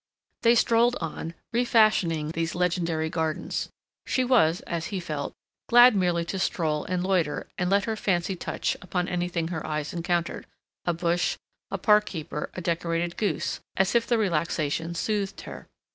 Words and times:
They 0.41 0.55
strolled 0.55 0.95
on, 0.99 1.35
refashioning 1.53 2.31
these 2.31 2.55
legendary 2.55 3.07
gardens. 3.07 3.69
She 4.03 4.23
was, 4.23 4.61
as 4.61 4.87
he 4.87 4.99
felt, 4.99 5.31
glad 5.69 5.95
merely 5.95 6.25
to 6.25 6.39
stroll 6.39 6.85
and 6.85 7.03
loiter 7.03 7.45
and 7.59 7.69
let 7.69 7.85
her 7.85 7.95
fancy 7.95 8.35
touch 8.35 8.75
upon 8.81 9.07
anything 9.07 9.49
her 9.49 9.63
eyes 9.63 9.93
encountered—a 9.93 10.93
bush, 10.95 11.37
a 11.69 11.77
park 11.77 12.07
keeper, 12.07 12.49
a 12.55 12.61
decorated 12.61 13.15
goose—as 13.15 13.93
if 13.93 14.07
the 14.07 14.17
relaxation 14.17 14.95
soothed 14.95 15.41
her. 15.41 15.67